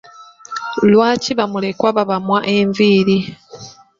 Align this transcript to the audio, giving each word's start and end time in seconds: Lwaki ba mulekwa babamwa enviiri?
Lwaki 0.91 1.31
ba 1.37 1.45
mulekwa 1.51 1.89
babamwa 1.97 2.39
enviiri? 2.55 3.17